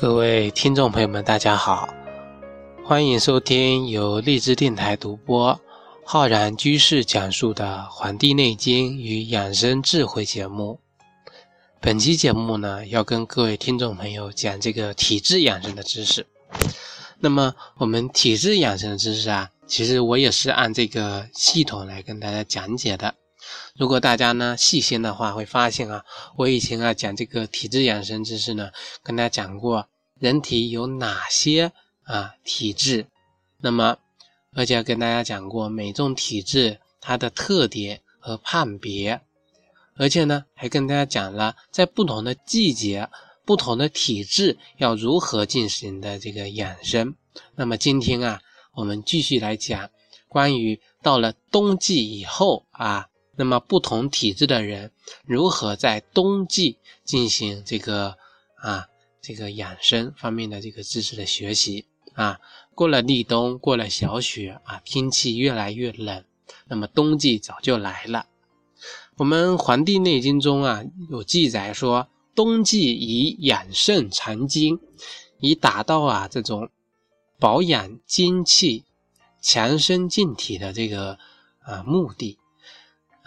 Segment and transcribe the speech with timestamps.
[0.00, 1.92] 各位听众朋友们，大家好，
[2.84, 5.60] 欢迎收听由荔枝电台独播、
[6.04, 10.78] 浩然居士讲述的《黄帝内经与养生智慧》节目。
[11.80, 16.24] 本期节目呢，要跟各位听众朋友讲这个体质养生的知识。
[17.18, 23.12] 那么，我们体质养生的知识啊，其实我也是按这个系统来跟大家讲解的。
[23.78, 26.04] 如果大家呢细心的话，会发现啊，
[26.36, 28.72] 我以前啊讲这个体质养生知识呢，
[29.04, 31.70] 跟大家讲过人体有哪些
[32.02, 33.06] 啊体质，
[33.58, 33.98] 那么
[34.52, 39.20] 而且跟大家讲过每种体质它的特点和判别，
[39.94, 43.08] 而且呢还跟大家讲了在不同的季节、
[43.44, 47.14] 不同的体质要如何进行的这个养生。
[47.54, 48.42] 那么今天啊，
[48.72, 49.88] 我们继续来讲
[50.26, 53.07] 关于到了冬季以后啊。
[53.38, 54.90] 那么不同体质的人
[55.24, 58.16] 如何在冬季进行这个
[58.56, 58.88] 啊
[59.22, 62.40] 这个养生方面的这个知识的学习啊？
[62.74, 66.24] 过了立冬，过了小雪啊，天气越来越冷，
[66.66, 68.26] 那么冬季早就来了。
[69.16, 74.80] 我们《黄帝内经》中啊有记载说，冬季以养肾藏精，
[75.38, 76.70] 以达到啊这种
[77.38, 78.84] 保养精气、
[79.40, 81.18] 强身健体的这个
[81.62, 82.38] 啊目的。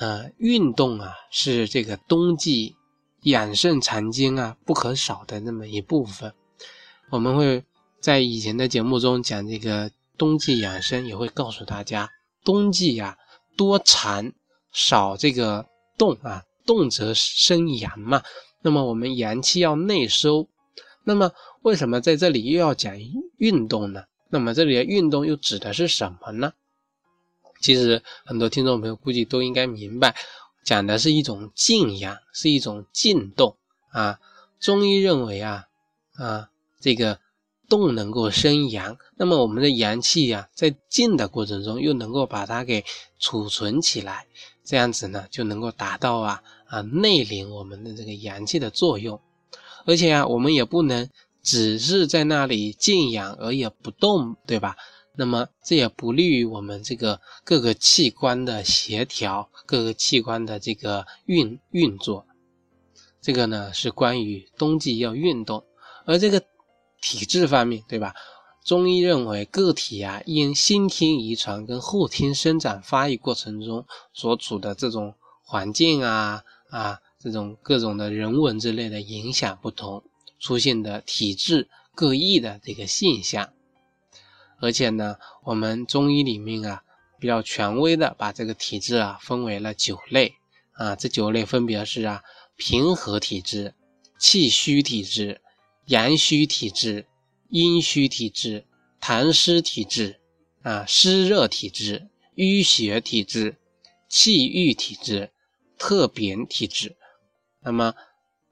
[0.02, 2.76] 呃，运动啊，是这个冬季
[3.22, 6.34] 养肾藏精啊不可少的那么一部分。
[7.12, 7.64] 我们会
[8.00, 12.10] 在以前的节目中讲这个冬季养生，也会告诉大家，
[12.44, 13.16] 冬季呀
[13.56, 14.32] 多藏
[14.72, 15.68] 少这个
[16.00, 18.24] 动啊，动则生阳嘛。
[18.64, 20.50] 那么我们阳气要内收，
[21.04, 21.32] 那么
[21.62, 22.96] 为什么在这里又要讲
[23.38, 24.02] 运动呢？
[24.32, 26.54] 那么这里的运动又指的是什么呢？
[27.62, 30.16] 其实很多听众朋友估计都应该明白，
[30.66, 33.56] 讲的是一种静养，是一种静动
[33.92, 34.20] 啊。
[34.60, 35.66] 中医认为啊
[36.16, 36.50] 啊，
[36.80, 37.20] 这个
[37.70, 42.84] 动能够生阳，那么我们的阳气呀，在静的过程中又能够把它给
[43.20, 44.28] 储存起来，
[44.66, 49.20] 这样子呢就能够达到啊啊内领我们的这个阳气的作用。
[49.86, 51.10] 而且啊，我们也不能
[51.42, 54.76] 只是在那里静养而也不动，对吧？
[55.16, 62.26] 那么这也不利于我们这个各个器官的协调，各个器官的这个运运作。
[63.22, 65.64] 这个呢是关于冬季要运动，
[66.06, 66.42] 而这个
[67.02, 68.16] 体质方面，对吧？
[68.66, 80.04] 中医认为个体啊，因先天遗传跟后天生长发育过程中所处的这种环境啊啊，这种各种的人文之类的影响不同，
[80.40, 83.52] 出现的体质各异的这个现象。
[84.62, 86.84] 而且呢，我们中医里面啊，
[87.20, 90.36] 比较权威的把这个体质啊分为了九类
[90.74, 92.24] 啊，这九类分别是啊，
[92.56, 93.74] 平和体质、
[94.20, 95.42] 气虚体质、
[95.88, 97.08] 阳虚体质、
[97.50, 98.66] 阴虚体质、
[99.02, 100.20] 痰湿体质
[100.62, 103.58] 啊、湿热体质、淤血体质、
[104.08, 105.32] 气郁体质、
[105.80, 106.96] 特扁体质。
[107.62, 107.96] 那么，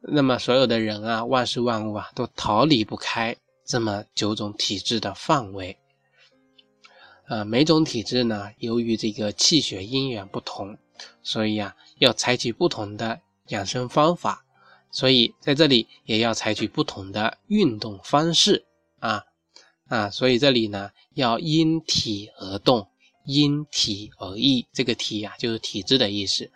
[0.01, 5.77] 那么所有的人啊，万事万物啊，都逃离不开这么九种体质的范围。
[7.29, 10.75] 呃，每种体质呢，由于这个气血因缘不同，
[11.21, 14.43] 所以啊，要采取不同的养生方法，
[14.89, 18.65] 所以在这里也要采取不同的运动方式
[18.97, 19.25] 啊
[19.89, 22.87] 啊，所以这里呢，要因体而动，
[23.25, 24.65] 因体而异。
[24.73, 26.49] 这个体呀，就是体质的意思，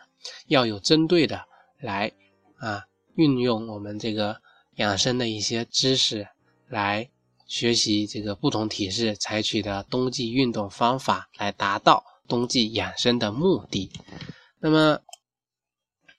[0.47, 1.45] 要有针对的
[1.81, 2.11] 来
[2.57, 4.41] 啊，运用我们这个
[4.77, 6.29] 养生的一些知识
[6.67, 7.11] 来。
[7.53, 13.91] 学习这个不同体质采取的冬季运动方法，来达到冬季养生的目的。
[14.59, 14.99] 那么，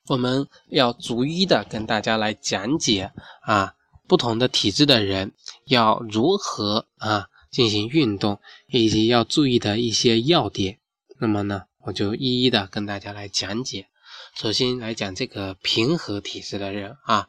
[0.07, 3.11] 我们要逐一的跟大家来讲解
[3.43, 3.75] 啊，
[4.07, 5.33] 不同的体质的人
[5.65, 8.39] 要如何啊进行运动，
[8.69, 10.79] 以及要注意的一些要点。
[11.19, 13.89] 那么呢，我就一一的跟大家来讲解。
[14.37, 17.29] 首先来讲这个平和体质的人啊。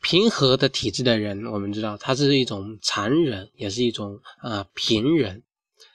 [0.00, 5.42] 平和的体质的人，我们知道他是一种常人，也是一种啊平人。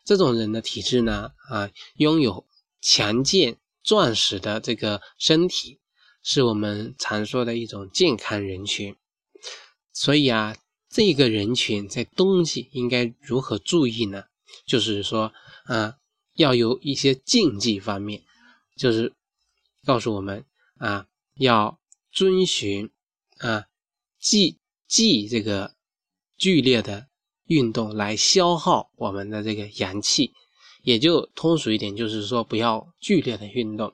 [0.03, 2.45] 这种人的体质呢，啊，拥有
[2.81, 5.79] 强健壮实的这个身体，
[6.21, 8.95] 是我们常说的一种健康人群。
[9.91, 10.55] 所以啊，
[10.89, 14.25] 这个人群在冬季应该如何注意呢？
[14.67, 15.95] 就是说，啊，
[16.35, 18.21] 要有一些禁忌方面，
[18.77, 19.11] 就是
[19.83, 20.45] 告诉我们
[20.77, 21.79] 啊，要
[22.11, 22.91] 遵循
[23.39, 23.65] 啊。
[24.25, 24.57] 忌
[24.87, 25.75] 忌这个
[26.35, 27.05] 剧烈的
[27.45, 30.33] 运动来消耗我们的这个阳气，
[30.81, 33.93] 也就通俗一点，就是说不要剧烈的运动。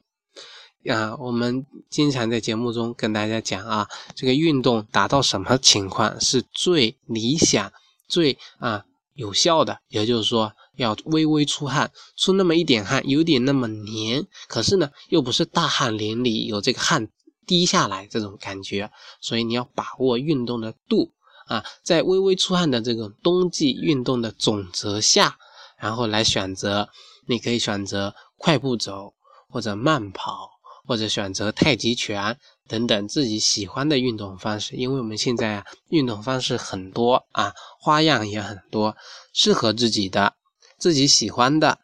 [0.89, 7.69] 啊，我们经常在节目中跟大家讲啊，这个运动达到什么情况是最理想、
[8.07, 9.81] 最啊有效的？
[9.89, 17.09] 也就是说，要微微出汗，出那么一点汗，有点那么黏，可是呢，又不是大汗淋漓，有这个汗
[17.45, 18.91] 滴下来这种感觉。
[19.19, 21.11] 所以你要把握运动的度
[21.47, 25.37] 啊，在微微出汗的这种冬季运动的总则下，
[25.77, 26.89] 然后来选择，
[27.27, 29.13] 你可以选择快步走
[29.49, 30.49] 或者慢跑。
[30.83, 38.97] 或者选择太极拳等等自己喜欢的运动方式，因为我们现在啊运动方式很多啊，花样也很多，
[39.31, 40.33] 适合自己的、
[40.79, 41.79] 自己喜欢的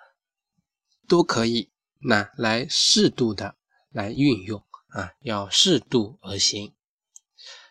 [1.07, 1.69] 都可以。
[1.99, 3.55] 那来适度的
[3.91, 6.73] 来运用啊，要适度而行。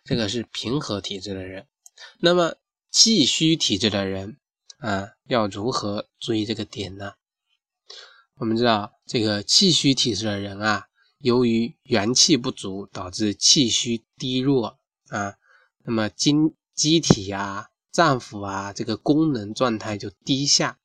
[0.04, 1.66] 这个是平和体质的人。
[2.20, 2.56] 那么
[2.90, 4.38] 气虚体质的人
[4.78, 7.14] 啊，要如何注意这个点呢？
[8.36, 10.86] 我们知道这个气虚体质的人啊。
[11.18, 14.78] 由于元气不足，导致气虚低弱
[15.08, 15.36] 啊，
[15.82, 20.78] 那么经机体啊、脏腑啊这个功能状态就低下，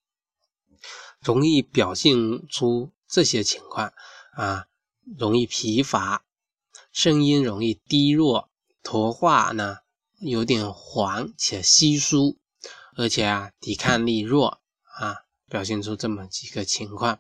[1.19, 3.93] 容易表现出这些情况
[4.33, 4.67] 啊，
[5.17, 6.23] 容易疲乏，
[6.91, 8.49] 声音容易低弱，
[8.83, 9.77] 头发呢
[10.19, 12.37] 有点黄且稀疏，
[12.95, 14.61] 而且啊抵抗力弱
[14.99, 15.17] 啊，
[15.49, 17.19] 表现出这么几个情况，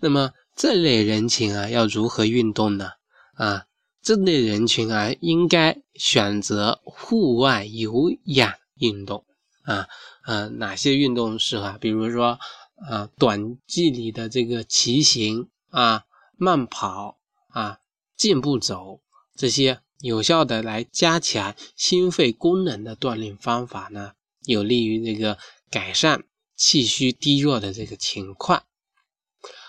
[0.00, 0.32] 那么。
[0.54, 2.90] 这类人群啊，要如何运动呢？
[3.36, 3.64] 啊，
[4.02, 9.24] 这类人群啊，应该选择户外有氧运动
[9.62, 9.88] 啊。
[10.26, 11.78] 呃，哪些运动适合？
[11.80, 12.38] 比如说
[12.86, 16.04] 啊，短距离的这个骑行啊、
[16.42, 17.78] 慢跑啊、
[18.16, 19.00] 健步走
[19.36, 25.38] 这些有效的来加强心肺功能的锻炼方法呢，有利于这个
[25.70, 26.24] 改善
[26.56, 28.64] 气虚低弱的这个情况。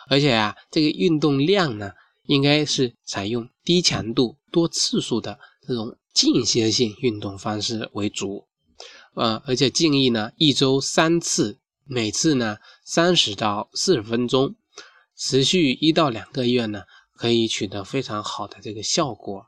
[0.08, 1.92] 而且啊，这个运动量呢，
[2.24, 8.48] 应该是采用低强度、多次数的这种间歇性运动方式为主，
[9.14, 14.56] 呃，而且建议呢一周三次，每次呢三十到四十分钟，
[15.16, 16.84] 持续一到两个月呢，
[17.16, 19.48] 可以取得非常好的这个效果。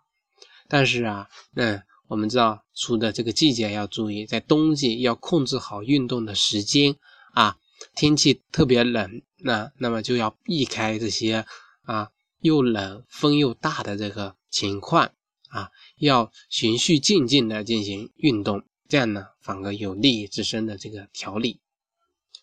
[0.68, 6.96] 但是啊，嗯，我们知道，除的这个季节要注意，在冬季要控制好运动的时间
[7.34, 7.58] 啊。
[7.94, 11.46] 天气特别冷，那那么就要避开这些
[11.84, 12.10] 啊
[12.40, 15.12] 又冷风又大的这个情况
[15.50, 21.60] 啊，要循序渐进的进行运动，这样呢反而有利于自身的这个调理。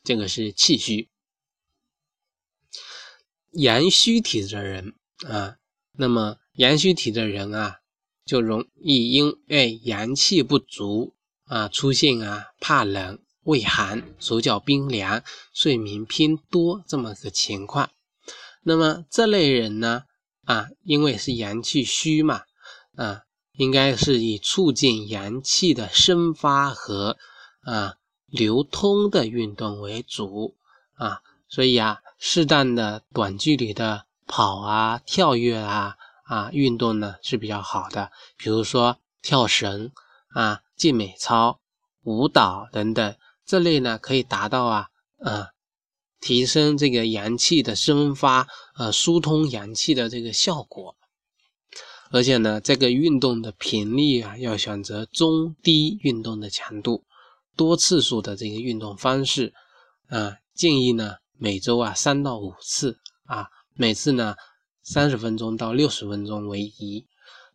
[0.04, 1.08] 这个是气虚、
[3.52, 4.94] 阳虚体质的人
[5.26, 5.56] 啊，
[5.92, 7.80] 那么阳虚体质的人啊，
[8.24, 11.14] 就容易因为阳气不足
[11.44, 13.18] 啊，出现啊怕冷。
[13.44, 17.90] 畏寒、手脚冰凉、睡眠偏多这么个情况，
[18.62, 20.04] 那么这类人呢，
[20.44, 22.42] 啊，因为是阳气虚嘛，
[22.94, 23.22] 啊，
[23.54, 27.18] 应该是以促进阳气的生发和
[27.62, 27.96] 啊
[28.26, 30.54] 流通的运动为主
[30.94, 39.90] 啊，所以啊，适当的短距离的跑啊、跳跃啊啊运动呢是比较好的，比如说跳绳
[40.28, 41.58] 啊、健美操、
[42.04, 43.16] 舞蹈等等。
[43.44, 44.88] 这类呢可以达到啊，
[45.18, 45.48] 啊，
[46.20, 50.94] 提升这个阳气的生发，呃，疏通阳气的这个效果。
[52.12, 57.02] 而且呢，这个运动的频率啊，要选择中低运动的强度，
[57.56, 59.52] 多次数的这个运动方式。
[60.08, 64.36] 啊，建议呢每周啊三到五次啊，每次呢
[64.84, 67.04] 三十分钟到六十分钟为宜。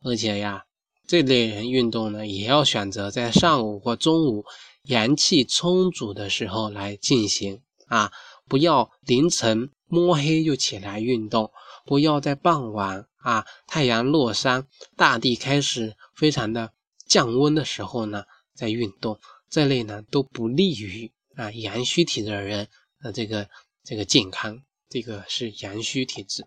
[0.03, 0.65] 而且呀，
[1.07, 4.43] 这类人运动呢，也要选择在上午或中午。
[4.83, 8.11] 阳气充足的时候来进行啊，
[8.47, 11.51] 不要凌晨摸黑就起来运动，
[11.85, 16.71] 不要在傍晚啊太阳落山、大地开始非常的
[17.05, 22.69] 降温的时候呢再运动，这类呢都不利于啊阳虚体质的人
[23.01, 23.49] 的这个
[23.87, 24.61] 这个健康。
[24.89, 26.45] 这个是阳虚体质。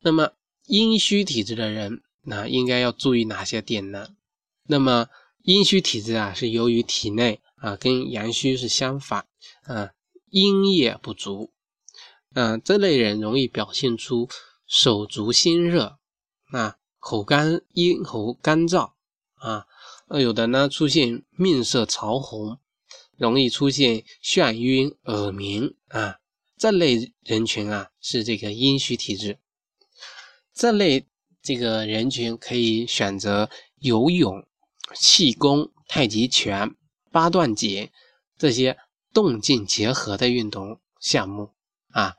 [0.00, 0.32] 那么
[0.66, 4.10] 阴虚体质的人，那应该要注意哪些点呢？
[4.64, 5.08] 那么
[5.42, 9.26] 阴虚体质啊，是由于体内啊跟阳虚是相反，
[9.64, 9.90] 啊
[10.30, 11.52] 阴液不足，
[12.34, 14.28] 嗯这类人容易表现出
[14.66, 15.98] 手足心热，
[16.52, 18.92] 啊口干咽喉干燥，
[19.34, 19.66] 啊
[20.20, 22.58] 有的呢出现面色潮红，
[23.16, 26.18] 容易出现眩晕耳鸣啊
[26.56, 29.38] 这类人群啊是这个阴虚体质，
[30.54, 31.06] 这类
[31.42, 34.46] 这个人群可以选择游泳。
[34.94, 36.76] 气功、太极拳、
[37.10, 37.90] 八段锦
[38.38, 38.78] 这些
[39.12, 41.50] 动静结合的运动项目
[41.90, 42.14] 啊，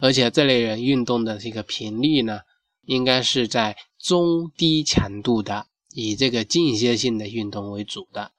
[0.00, 2.40] 而且这类人运动的这个频率呢，
[2.82, 8.32] 应该是在中低强度的，以这个间歇性的运动为主的。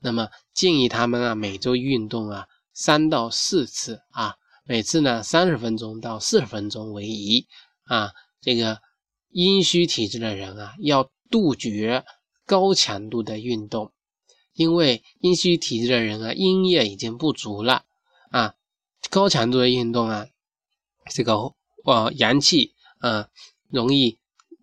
[0.00, 7.46] 那么建议他们啊，每周运动啊三到四次啊，每次呢三十分钟到四十分钟为宜
[7.84, 8.12] 啊。
[8.40, 8.80] 这个
[9.30, 12.04] 阴虚体质的人啊，要杜绝
[12.44, 13.92] 高强度的运动，
[14.52, 17.84] 因为阴虚体质的人啊，阴液已经不足了
[18.30, 18.54] 啊，
[19.10, 20.26] 高强度的运动啊，
[21.10, 21.54] 这个
[21.84, 23.28] 呃阳气啊
[23.68, 24.18] 容易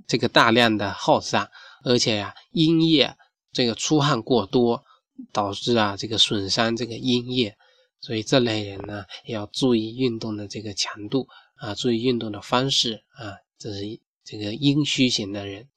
[0.07, 1.49] 这个大量的耗散，
[1.83, 3.15] 而且呀阴液
[3.51, 4.83] 这个出汗过多。
[5.31, 7.55] 导致啊，这个损伤这个阴液，
[8.01, 15.69] 所以这类人呢，要注意运动的这个强度啊，注意运动的方式啊，这是这个阴虚型的人，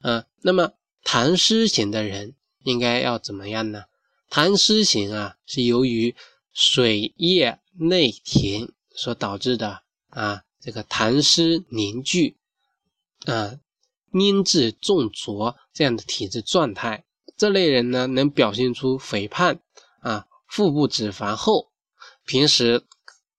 [0.00, 0.72] 啊，那么
[1.02, 3.84] 痰湿型的人应该要怎么样呢？
[4.30, 6.14] 痰湿型啊，是由于
[6.52, 12.36] 水液内停所导致的啊，这个痰湿凝聚
[13.24, 13.58] 啊，
[14.12, 17.04] 阴质重浊这样的体质状态。
[17.36, 19.58] 这类人呢，能表现出肥胖
[20.00, 21.70] 啊，腹部脂肪厚，
[22.26, 22.84] 平时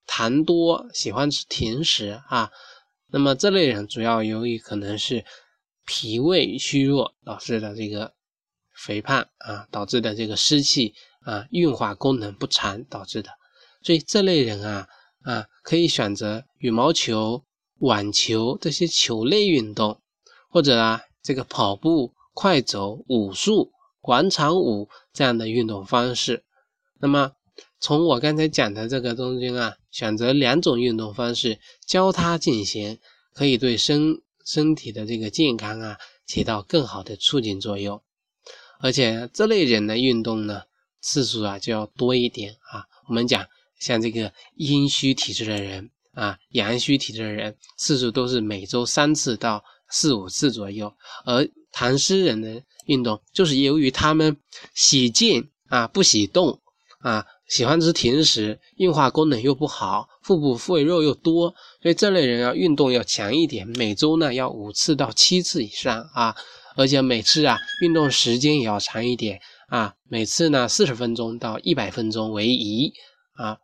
[0.08, 2.52] 痰多，喜欢吃甜食啊。
[3.12, 5.26] 那么这类人主要由于可能是
[5.86, 8.14] 脾胃虚弱导致的这个
[8.76, 13.32] 肥胖啊，导致的这个湿气啊，运化功能不畅导致的。
[13.82, 14.88] 所以这类人啊
[15.24, 17.44] 啊，可以选择羽毛球、
[17.80, 20.02] 网球这些球类运动，
[20.50, 23.72] 或者啊这个跑步、快走、武术。
[24.02, 26.46] 广场舞这样的运动方式，
[27.00, 27.32] 那么
[27.80, 33.00] 从我刚才讲的这个中间啊，选择两种运动方式交叉进行，
[33.34, 38.02] 可以对身身体的这个健康啊起到更好的促进作用。
[38.82, 40.64] 而且这类人的运动呢
[41.02, 42.86] 次数啊就要多一点啊。
[43.08, 43.46] 我们讲
[43.80, 50.94] 像这个阴虚体质的人啊，阳虚体质的人次数都是每周三次到四五次左右，
[51.26, 54.36] 而痰湿人的运动就是由于他们
[54.74, 56.60] 喜静啊不喜动
[57.00, 66.36] 啊，喜欢吃甜食，运化功能又不好，腹部肥肉又多，所以这类人要运动要强一点，每周呢要五次到七次以上啊，
[66.76, 72.94] 而且每次啊运动时间也要长一点啊，每次呢四十分钟到一百分钟为宜
[73.34, 73.58] 啊。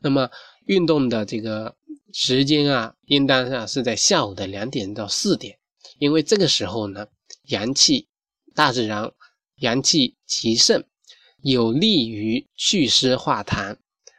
[0.00, 0.30] 那么
[0.66, 1.74] 运动的这个
[2.12, 5.58] 时间啊，应当啊是在下午的两点到四点，
[5.98, 7.06] 因为这个时候呢。
[7.48, 8.08] 阳气，
[8.56, 9.12] 大自然
[9.58, 10.82] 阳气极盛，
[11.46, 13.76] 有利于祛湿化痰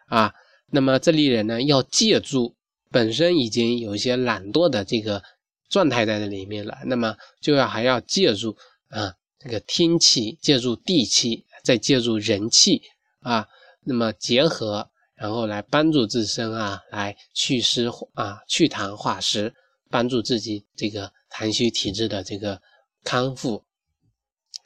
[0.08, 0.34] 啊。
[0.72, 2.56] 那么这类人呢，要借助
[2.92, 5.24] 本身已经有一些懒惰的这个
[5.70, 8.58] 状态在这里面了，那么就要还要借助
[8.90, 12.82] 啊这个天气，借助地气，再借助人气
[13.20, 13.48] 啊，
[13.86, 19.54] 那么结合，然后来帮助自身啊，来祛湿啊，祛痰化湿，
[19.90, 22.62] 帮助自己这个痰虚体质的这个。
[23.04, 23.64] 康复，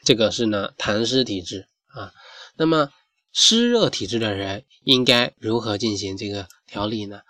[0.03, 2.11] 这个是呢痰湿体质啊。
[2.57, 2.89] 那么
[3.33, 7.21] 湿热体质的人应该如何进行这个调理呢？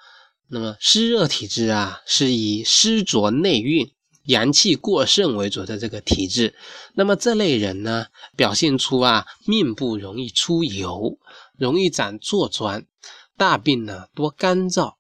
[0.48, 3.90] 那么湿热体质啊，是以湿浊内蕴、
[4.26, 6.56] 阳气过盛为主的这个体质。
[6.94, 11.18] 那么这类人呢，表现出啊面部容易出油，
[11.58, 12.84] 容易长痤疮，
[13.38, 14.96] 大便呢多干燥。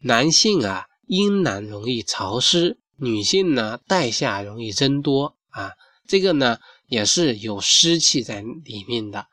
[0.00, 5.36] 男性啊阴囊容易潮湿，女性呢带下容易增多。
[5.48, 5.72] 啊，
[6.06, 9.26] 这个呢也是有湿气在里面的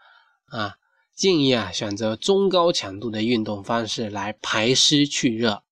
[0.52, 0.76] 啊，
[1.16, 5.64] 建议啊选择中高强度的运动方式来排湿去热，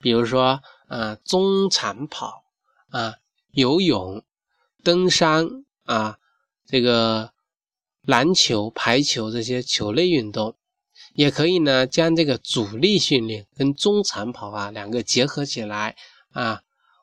[0.00, 2.42] 比如说啊中长跑
[2.88, 3.14] 啊、
[3.52, 4.24] 游泳、
[4.82, 6.18] 登山啊、
[6.66, 7.32] 这个
[8.02, 10.56] 篮球、排球这些球类运动，
[11.12, 15.96] 也可以呢将这个阻力训练跟中长跑啊两个结合起来
[16.32, 16.62] 啊。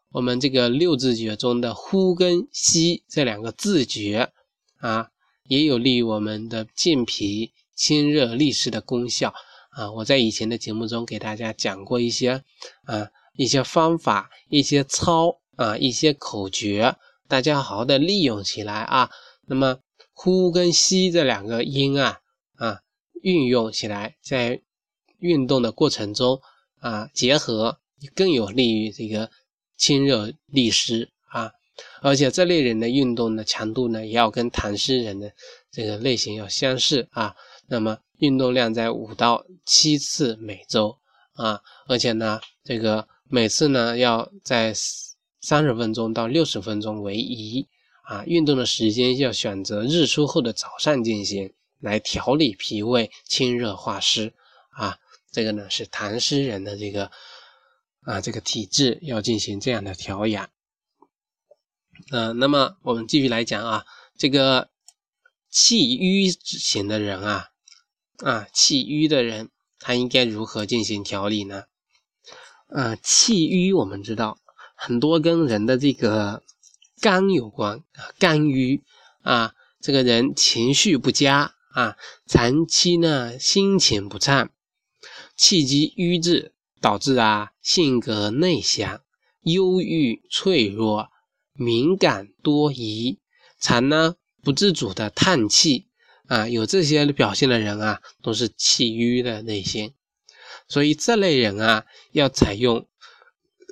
[0.10, 4.32] 我们这个六字诀中的呼跟吸这两个字诀
[4.80, 5.12] 啊，
[5.48, 9.34] 也有利于我们的健脾、清热、利湿的功效
[9.70, 9.92] 啊。
[9.92, 12.44] 我在以前的节目中给大家讲过一些
[12.86, 16.96] 啊一些方法、一些操啊、一些口诀，
[17.28, 19.10] 大家好好的利用起来啊。
[19.46, 19.80] 那么
[20.14, 22.20] 呼跟吸这两个音啊
[22.56, 22.82] 啊
[23.22, 24.62] 运用起来，在
[25.20, 26.42] 运动的过程中
[26.80, 27.80] 啊结合，
[28.14, 29.30] 更有利于这个。
[29.80, 31.52] 清热利湿啊，
[32.02, 35.32] 而且这类人的运动的强度呢，也要跟痰湿人的
[35.72, 37.36] 这个类型要相似啊。
[37.68, 40.98] 那么运动量在五到七次每周
[41.34, 44.74] 啊，而且呢，这个每次呢要在
[45.42, 47.68] 三十分钟到六十分钟为宜
[48.04, 48.24] 啊。
[48.26, 54.34] 运动的时间要选择日出后的早上进行，来调理脾胃、清热化湿
[54.70, 54.98] 啊。
[55.32, 57.12] 这个呢是痰湿人的这个。
[58.04, 60.50] 啊，这个体质要进行这样的调养
[62.12, 63.86] 嗯，那么我们继续来讲啊，
[64.18, 64.70] 这个
[65.50, 67.50] 气郁型的人啊，
[68.18, 69.50] 啊，气郁的人
[69.80, 71.64] 他应该如何进行调理呢？
[72.68, 74.40] 啊，气瘀我们知道
[74.76, 76.44] 很多跟人的这个
[77.02, 78.84] 肝有关啊，肝郁
[79.22, 84.50] 啊，这个人情绪不佳啊，长期呢心情不畅，
[85.36, 89.02] 气机瘀滞，导致啊性格内向、
[89.42, 91.10] 忧郁、脆弱。
[91.58, 93.18] 敏感多疑，
[93.60, 95.88] 常呢不自主的叹气
[96.28, 99.94] 啊，有这些表现的人啊，都是气郁的类型。
[100.70, 102.88] 所以这类人啊，要采用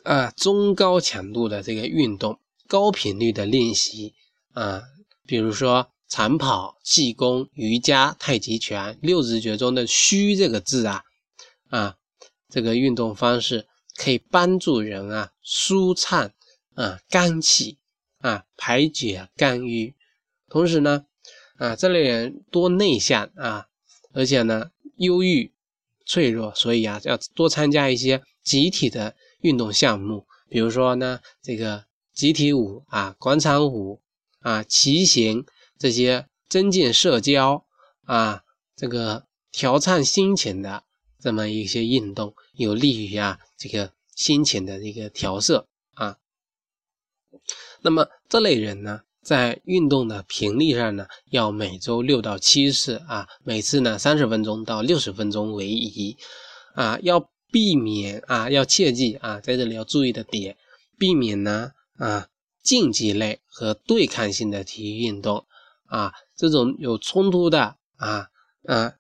[0.04, 4.14] 啊中高强度的这个运动，高频率的练习
[4.54, 4.82] 啊，
[5.28, 11.04] 比如说长跑、气功、瑜伽、太极拳、六字诀中的虚这个字啊
[11.70, 11.96] 啊，
[12.50, 16.32] 这个运动方式可以帮助人啊舒畅。
[16.76, 17.78] 啊，肝气
[18.20, 19.96] 啊，排解肝郁，
[20.50, 21.06] 同时呢，
[21.58, 23.68] 啊，这类人多内向啊，
[24.14, 25.54] 而且呢，忧郁、
[26.06, 34.02] 脆弱，所以啊，要多参加一些集体的运动项目，比如说呢，这个集体舞啊，广场舞
[34.42, 35.46] 啊，骑行
[35.80, 37.66] 这些增进社交
[38.04, 38.44] 啊，
[38.76, 40.84] 这个调畅心情的
[41.20, 45.68] 这么一些运动，有利于啊这个心情的一个调摄。
[47.82, 56.18] 那么这类人呢，在运动的频率上呢，要每周六到七次啊，每次呢三十分钟到六十分钟为宜
[56.74, 60.58] 啊，要避免啊，要切记啊，在这里要注意的点，
[60.98, 62.28] 避免呢啊
[62.64, 65.46] 竞技类和对抗性的体育运动
[65.86, 68.28] 啊，这种有冲突的啊
[68.66, 68.94] 啊，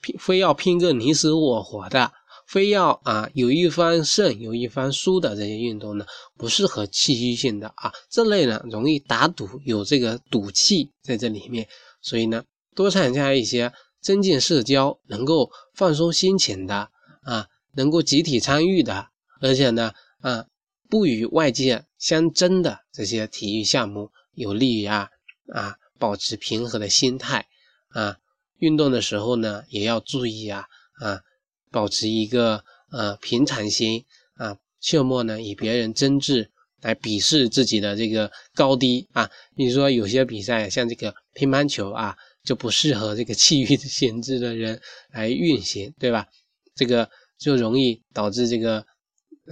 [0.00, 2.12] 拼非要拼个你死我活的。
[2.52, 6.04] 非要啊有一方胜有一方输的这些运动呢，
[6.36, 11.66] 不适合气虚性的啊，这类呢容易打赌，有这个赌气在这里面，
[12.02, 16.90] 所以呢多参加一些增进社交、能够放松心情的
[17.22, 19.06] 啊，能够集体参与的，
[19.40, 20.44] 而且呢啊
[20.90, 25.08] 不与外界相争的这些体育项目，有利于啊
[25.54, 27.46] 啊保持平和的心态
[27.88, 28.18] 啊，
[28.58, 30.66] 运动的时候呢也要注意啊
[31.00, 31.22] 啊。
[31.72, 34.04] 保持一个呃平常心
[34.34, 36.50] 啊，切莫呢以别人争执
[36.82, 39.28] 来鄙视自己的这个高低啊。
[39.56, 44.80] 你说有些比赛像这个乒乓球啊，就不适合这个气郁显质的人
[45.12, 46.26] 来运行，对吧？
[46.74, 47.08] 这个
[47.38, 48.84] 就容易导致这个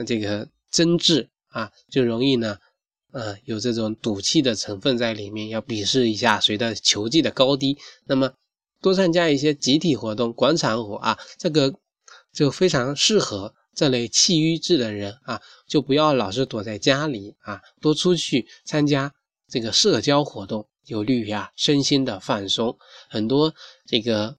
[0.07, 2.59] 这个争执啊，就容易呢，
[3.13, 7.79] 呃，有这种赌气的成分在里面，要鄙视一下谁的球技的高低。
[8.07, 8.33] 那么
[8.83, 11.75] 多参加一些集体活动，广场舞啊，这个。
[12.33, 19.13] 就非常适合这类气郁滞的人啊，就不要老是躲在家里啊，多出去参加
[19.49, 22.77] 这个社交活动，有利于啊身心的放松。
[23.09, 23.55] 很多
[23.87, 24.37] 这个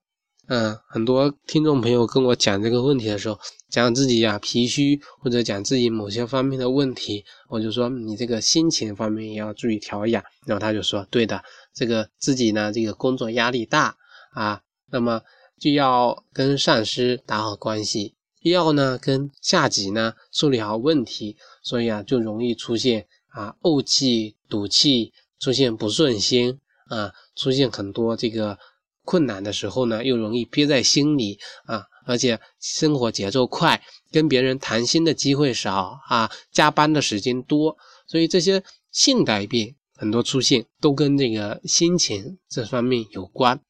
[0.47, 10.23] 嗯，很多听众朋友跟我讲这个问题的时候，讲自己呀脾虚或者讲自己某些方面的问题，我就说你这个心情方面也要注意调养。
[10.45, 11.41] 然后他就说对的，
[11.73, 13.95] 这个自己呢这个工作压力大
[14.33, 15.21] 啊，那么。
[15.61, 28.57] 就要跟上司打好关系，又要呢跟下级呢处理好问题，所以啊就容易出现啊怄气、赌气，出现不顺心啊，出现很多这个
[29.05, 33.79] 困难的时候呢，又容易憋在心里啊，而且生活节奏快，
[34.11, 43.61] 跟别人谈心的机会少啊，加班的时间多，所以这些性改变很多出现都跟这个心情这方面有关，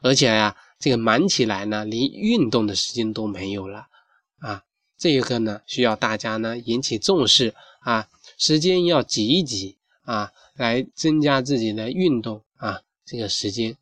[0.00, 0.56] 而且呀。
[0.84, 3.86] 这个忙起来呢，连运动的时间都没有了
[4.40, 4.62] 啊！
[4.98, 13.74] 这一个呢，需要大家呢引起重视啊，时间要挤一挤啊，来增加自己的运动啊，这个时间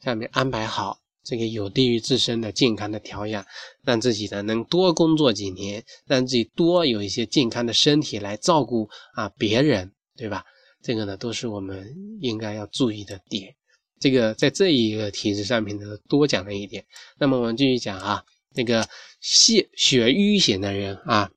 [0.00, 3.44] 下面安排好，这个有利于自身的健康的调养，
[3.82, 10.44] 让自己呢能多工作几年，让自己多有一些健康的身体来照顾啊别人，对吧？
[10.80, 13.52] 这个呢都是我们应该要注意的点。
[13.98, 16.84] 这个在这一个体质上面呢，多讲了一点。
[17.18, 18.86] 那么我们继续讲啊，那个
[19.20, 21.30] 血血瘀型的人啊，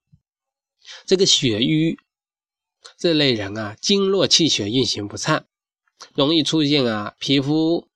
[1.06, 1.98] 这个血瘀
[2.98, 5.46] 这类人啊，经络气血运行不畅，
[6.14, 7.88] 容易出现啊皮肤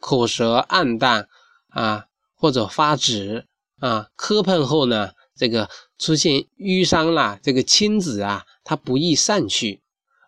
[0.00, 1.28] 口舌暗淡
[1.68, 3.46] 啊，或者发紫
[3.78, 9.80] 啊，磕碰后呢，这个出现瘀伤啦，这个青紫啊，它不易散去，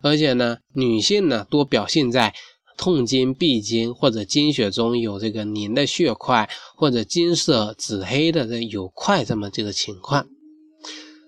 [0.03, 2.35] 而且呢，女性呢多表现在。
[2.81, 10.27] 痛经、闭经或者经血中有这个凝的血块，或者金色、紫黑的这有块这么这个情况，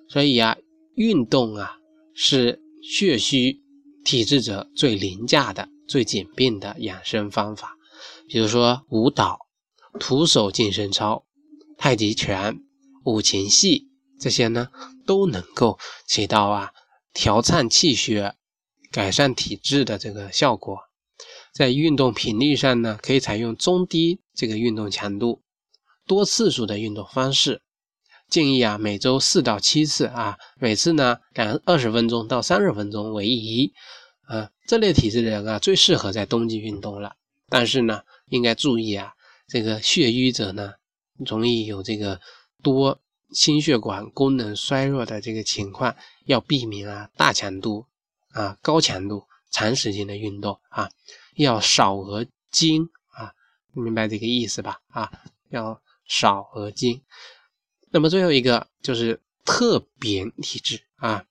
[0.09, 0.57] 所以啊，
[0.95, 1.77] 运动啊
[2.15, 3.61] 是血虚
[4.03, 7.77] 体质者最凌驾的、最简便的养生方法，
[8.27, 9.39] 比如说舞蹈、
[10.01, 11.27] 徒手健身操、
[11.77, 12.63] 太极拳、
[13.05, 14.69] 五禽戏这些呢，
[15.05, 16.71] 都能够起到啊
[17.13, 18.37] 调畅气血、
[18.91, 20.79] 改善体质的这个效果。
[21.53, 25.43] 在运动频率上呢，可以采用中低这个运动强度、
[26.07, 27.63] 多次数的运动方式。
[28.29, 33.73] 建议啊，每周四到七次啊，每次呢两二十分钟到三十分钟为宜。
[34.23, 37.17] 啊，这类体质的人啊，最适合在冬季运动了。
[37.51, 39.13] 但是呢，应该注意啊，
[39.47, 40.73] 这个血瘀者呢，
[41.19, 42.19] 容易有这个
[42.63, 42.99] 多
[43.33, 47.85] 心血管功能衰弱的这个情况，要避免啊大强度
[48.31, 50.91] 啊高强度长时间的运动啊，
[51.37, 53.33] 要少而精啊，
[53.73, 54.81] 明白这个意思吧？
[54.89, 55.13] 啊，
[55.51, 57.01] 要少而精。
[57.91, 61.27] 那么最后一个就是特扁体质啊，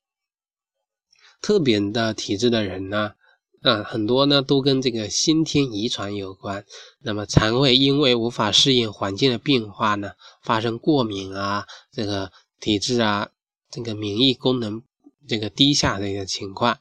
[1.41, 3.15] 特扁的体质的人呢，
[3.61, 6.63] 啊，很多呢都跟这个先天遗传有关。
[6.99, 10.11] 那么常会因为无法适应环境的变化呢，
[10.43, 13.31] 发生过敏啊，这个体质啊，
[13.71, 14.83] 这个免疫功能
[15.27, 16.77] 这个低下的一个情况。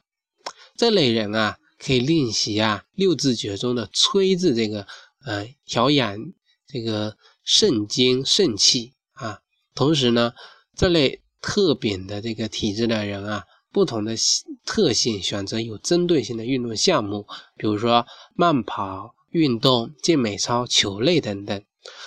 [0.81, 4.87] 这类人啊，可以练习啊六字诀中的催字这个
[5.23, 6.17] 呃调养
[6.65, 9.41] 这个肾精肾气啊。
[9.75, 10.33] 同时呢，
[10.75, 14.15] 这类特扁的这个体质的人啊，不同的
[14.65, 21.63] 特性选择有针对性的运动项目，比如说慢跑运动、健美操、球类等等。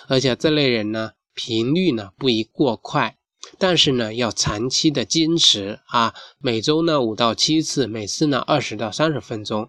[0.08, 3.16] 而且这类人呢，频率呢不宜过快，
[3.58, 9.68] 但是呢要长期的坚持啊，每周呢五到七次，每次呢二十到三十分钟。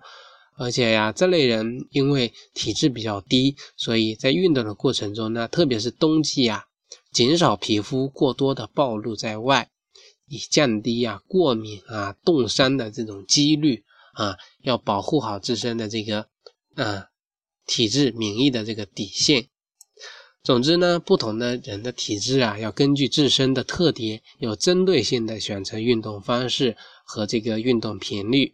[0.58, 6.64] 而且呀，这类人因为体质比较低，所以在运动的过程中呢，特别是冬季啊。
[7.12, 9.70] 减少皮肤过多的暴露在外，
[10.28, 13.84] 以降低啊过敏啊冻伤的这种几率
[14.14, 16.28] 啊，要保护好自身的这个
[16.76, 17.08] 啊
[17.66, 19.48] 体质免疫的这个底线。
[20.46, 28.54] 总之呢，不同的人的体质啊，要根据自身的特点，有针对性的选择运动方式和这个运动频率，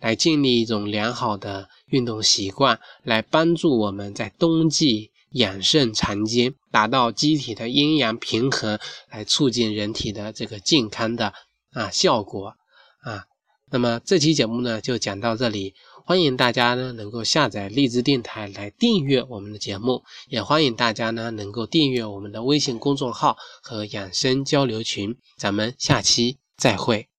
[0.00, 5.10] 来建立一种良好的运动习惯，来帮助我们在冬季。
[5.34, 8.78] 养肾藏精，达到机体的阴阳平衡，
[9.10, 11.32] 来促进人体的这个健康的
[11.72, 12.54] 啊效果
[13.00, 13.24] 啊。
[13.72, 15.74] 那么这期节目呢就讲到这里，
[16.06, 25.16] 欢迎大家呢能够下载荔枝电台来订阅我们的节目，也欢迎大家呢能够订阅我们的微信公众号和养生交流群。
[25.38, 27.13] 咱们下期再会。